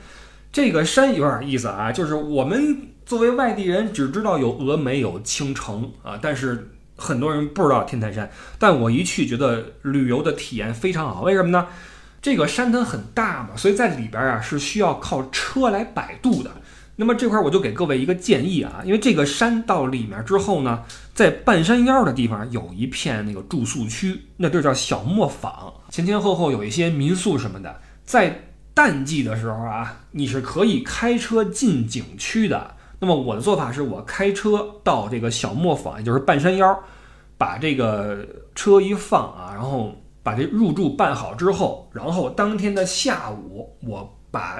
[0.51, 6.69] 这个山有点意思啊，就是我们作为外地人只知道有峨眉有青城啊，但是。
[6.95, 11.23] 很多人不知道天台山，但我一去觉得旅游的体验非常好。
[11.23, 11.65] 为什么呢？
[12.21, 16.51] 这个山它很大嘛，所以在里边啊是需要靠车来摆渡的。
[16.97, 20.83] 那么这块我就给各位一个建议啊，因为这个山到里面之后呢，
[21.13, 27.79] 在半山腰的地方有一片那个住宿区，那地儿叫小磨坊，前前后后有一些民宿什么的。
[28.03, 28.35] 在
[28.73, 32.75] 淡季的时候啊，你是可以开车进景区的。
[32.99, 36.79] 那么我的做法是我开车到这个小磨坊，也就是半山腰，
[37.37, 44.59] 把这个车一放啊，然后把这入住办好之后，然后当天的下午我把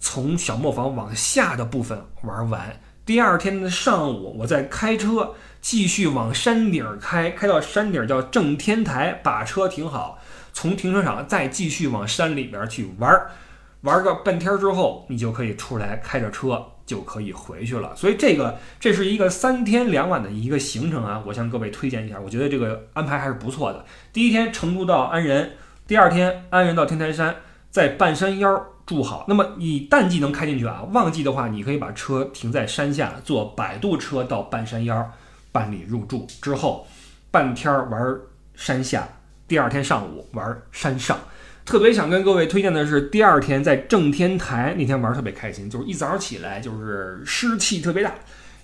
[0.00, 2.74] 从小磨坊往下的部分玩完。
[3.04, 10.18] 第二天的上午，我再开车继续往山顶开，开到山顶叫正天台，把车停好，
[10.52, 13.30] 从停车场再继续往山里边去玩儿，
[13.80, 16.66] 玩儿个半天之后，你就可以出来开着车。
[16.84, 23.84] 就可以回去了，所以这个这是一个三天两晚的一个行程啊，我向各位推荐一下，我觉得这个安排还是不错的。
[24.12, 25.52] 第一天成都到安仁，
[25.86, 27.36] 第二天安仁到天台山，
[27.70, 29.24] 在半山腰住好。
[29.28, 35.10] 那么你淡季能开进去啊，旺季的话，你可以把车停在山下，坐摆渡车到半山腰
[35.52, 36.86] 办理入住，之后
[37.30, 38.02] 半天玩
[38.54, 39.06] 山下，
[39.46, 41.18] 第二天上午玩山上。
[41.64, 48.12] 特别想跟各位推荐的是，第二天在正天台那天玩特别开心，就是一早起来就是湿气特别大，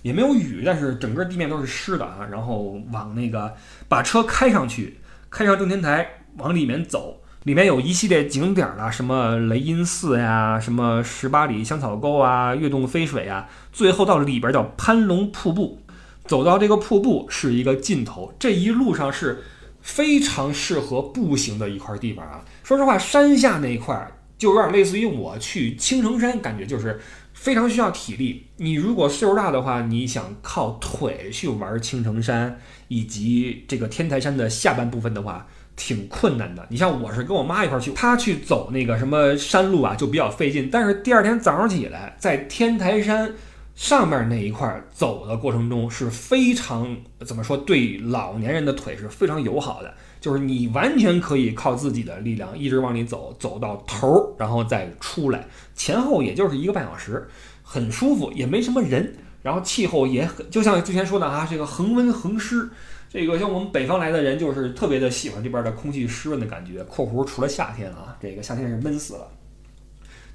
[0.01, 2.27] 也没有雨，但是整个地面都是湿的啊。
[2.29, 3.55] 然后往那个
[3.87, 4.99] 把车开上去，
[5.29, 15.81] 开上正天台往里面走，里面有一系列景点啦，什么雷音寺呀，什么十八里香草沟啊，跃动飞水啊，最后到里边叫攀龙瀑布，
[16.29, 19.43] 走到这个瀑布是一个尽头，这一路上是。
[19.81, 22.43] 非常适合步行的一块地方啊！
[22.65, 26.99] 说实话，山下那一块就有点类似于我去青城山，感觉就是
[27.33, 28.45] 非常需要体力。
[28.57, 36.67] 你如果岁数大的话，你想靠腿去玩青城山以及这个天台山的下半部分的话，挺困难的。
[36.69, 40.69] 你像我是跟我妈一块去，她去走那个什么山路啊，就比较费劲。
[40.69, 43.33] 但是第二天早上起来，在天台山。
[43.79, 47.55] 上面那一块走的过程中是非常怎么说？
[47.55, 57.25] 对老年人的腿是非常友好的，就是你完全可以靠自己的力量一直往里走，走到头儿，然后再出来，前后也就是一个半小时，
[57.63, 62.69] 很舒服，也没什么人，然后气候也很，就像之前说的啊，这个恒温恒湿，
[63.09, 66.83] 这个像我们北方来的人就是特别的喜欢这边的空气湿润的感觉。
[66.83, 69.25] 括弧除了夏天啊，这个夏天是闷死了。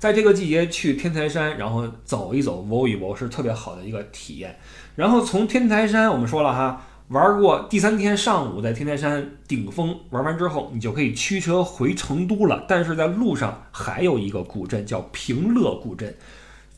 [0.04, 4.54] 在这个季节去天台山，然后走一走、摸一摸，是特别好的一个体验。
[4.96, 12.66] 然后从天台山，我们说了哈，玩过第三天上午在天台山顶峰玩完之后，你就可以驱车回成都了。
[12.68, 16.14] 但是在路上还有一个古镇叫平乐古镇，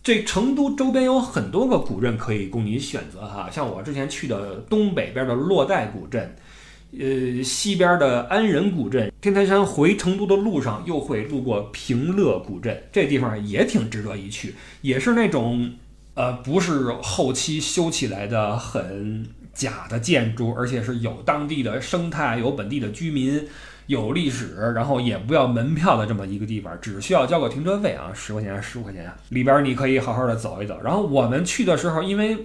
[0.05, 6.37] 这成都周边有很多个古镇可以供你选择哈，像我之前去的东北边的洛带古镇。
[6.93, 15.75] 呃，西边的安仁古镇，天台山回成都的路上又会路过平乐古镇，这地方也挺值得一去，也是那种
[16.15, 23.47] 呃，不是后期修起来的很假的建筑，而且是有当地的生态，有本地的居民，
[23.87, 30.81] 有历史，然后也不要门票的这么一个地方，只需要交个停车费啊，十块钱、十五块钱，里边你可以好好的走一走。
[30.83, 32.37] 然后我们去的时候，因为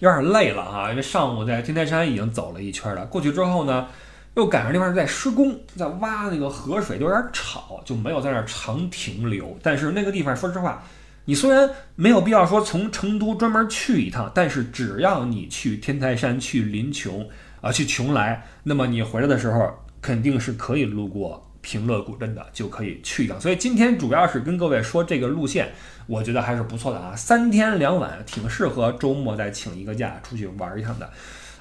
[0.00, 3.86] 有点累了哈，因为上午在天台山已经走了一圈了，过去之后呢，
[4.34, 9.58] 又赶上那块在施工，在挖那个河水，就有点吵，就没有在那儿长停留。
[9.62, 10.82] 但是那个地方，说实话。
[11.24, 17.26] 你虽然没有必要说从成都专门去一趟，但是只要你去天台山、去临邛
[17.60, 19.70] 啊、去邛崃，那么你回来的时候
[20.00, 23.40] 肯定是可以路过平乐古镇的，就可以去一趟。
[23.40, 25.72] 所以今天主要是跟各位说这个路线，
[26.06, 31.10] 我觉得还是不错的啊，三天两晚，挺适合周末再请一个假出去玩一趟的。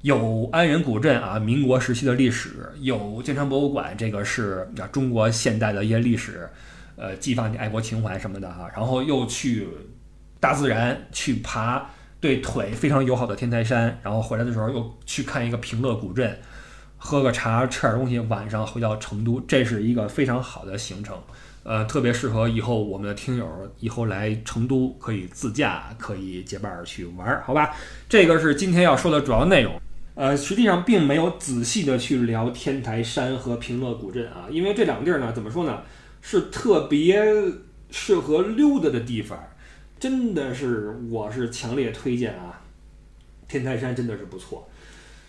[0.03, 6.49] 有安仁古镇啊，民国时期的历史；有建昌博物馆，这个是啊中国现代的一些历史。
[6.99, 9.67] 呃，激发你爱国情怀什么的哈，然后又去
[10.39, 11.87] 大自然去爬
[12.19, 16.39] 对腿非常友好的天台山，然后回来的时候又去看一个平乐古镇，
[16.97, 21.17] 喝个茶，吃点东西，晚上回到成都，这是一个非常好的行程。
[21.63, 23.47] 呃，特别适合以后我们的听友
[23.79, 27.75] 以后来成都可以自驾，可以结伴去玩，好吧？
[28.07, 29.79] 这个是今天要说的主要内容。
[30.15, 35.81] 呃，实际上并没有仔细的去聊天台山和平乐古镇啊，因为这两个地儿呢，怎么说呢？
[36.21, 37.23] 是特别
[37.91, 39.37] 适合溜达的地方，
[39.99, 42.61] 真的是，我是强烈推荐啊！
[43.47, 44.67] 天台山真的是不错，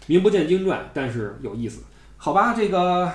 [0.08, 1.82] 名不见经传，但是有意思。
[2.16, 3.08] 好吧，这个，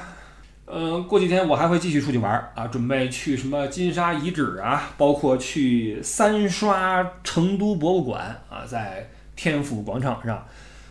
[0.65, 10.45] 呃，过几天我还会继续出去玩啊，准备去什么金沙遗址啊，包括去三刷成都博物馆啊，在天府广场上，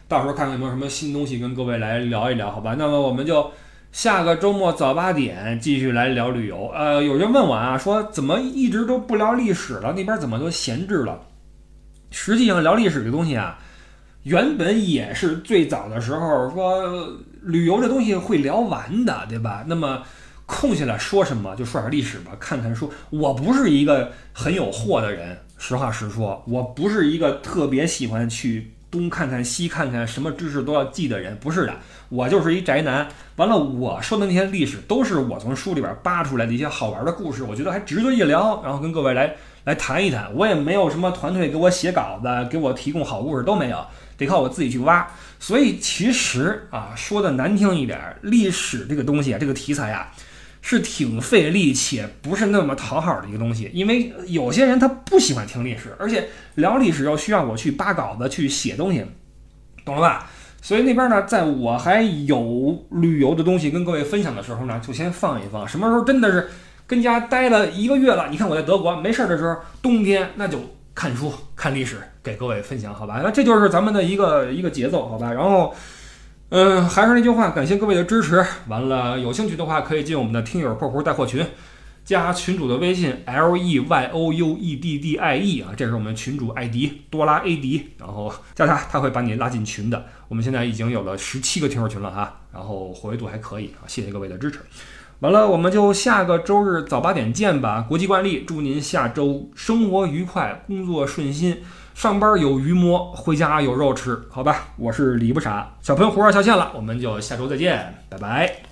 [0.07, 2.77] 到时候看看有没有什么新东西跟各位来聊一聊，好吧？
[2.79, 3.51] 那么我们就。
[3.93, 6.71] 下个周末早八点继续来聊旅游。
[6.75, 9.93] 呃，有人问我啊，说怎么一直都不聊历史了？
[9.93, 11.21] 那边怎么都闲置了？
[12.11, 13.59] 实际上聊历史这东西啊，
[14.23, 19.65] 原本也是最早的时候说旅游这东西会聊完的，对吧？
[19.67, 20.03] 那么
[20.47, 22.93] 空下来说什么就说点历史吧，看看书。
[23.11, 28.73] 我不是一个很有货的人，实话实说，我不是一个特别喜欢去。
[28.93, 31.75] 东看看西看看，什么知识都要记的人不是的，
[32.11, 33.09] 我就是一宅男。
[33.37, 40.31] 完了，我说的那些历史都是我从书里边扒出来的一些好玩的故事，我觉得还值得一聊，然后跟各位来来谈一谈。
[40.35, 43.83] 我也没有什么团队给我写稿子，给我提供好故事都没有，
[44.23, 45.07] 得靠我自己去挖。
[45.39, 50.11] 所以其实啊，说的难听一点，历史这个东西啊，这个题材啊。
[50.65, 59.05] 是挺费力且不是那么讨好的一个东西，因为有些人他不喜欢听历史，而且聊历史又需要我去扒稿子去写东西，
[59.85, 60.31] 懂了吧？
[60.63, 65.67] 所以那边呢，在我还有旅游的东西跟各位分享的时候呢，就先放一放。
[65.67, 66.49] 什么时候真的是
[66.87, 68.29] 跟家待了一个月了？
[68.31, 70.61] 你看我在德国没事儿的时候，冬天那就
[70.95, 73.21] 看书看历史，给各位分享，好吧？
[73.23, 75.33] 那这就是咱们的一个一个节奏，好吧？
[75.33, 75.75] 然后。
[76.55, 78.45] 嗯，还是那句话，感谢各位的支持。
[78.69, 81.47] 完了，有兴趣的话可以进我们的听友破壶带货群，
[82.05, 90.05] 加群主的微信 l e y o u e d d i e 啊，这是我们群主艾迪多拉 A 迪，然后加他，他会把你拉进群的。
[90.29, 94.61] 我们现在已经有了十七个听友群了哈，然后活跃度还可以啊，谢谢各位的支持。
[95.21, 97.87] 完了，我们就下个周日早八点见吧。
[97.89, 101.63] 国际惯例，祝您下周生活愉快，工作顺心。
[101.95, 104.69] 上班有鱼摸，回家有肉吃，好吧？
[104.77, 108.72] 我是李不傻，小喷壶要下线了，我们就下周再见，拜拜。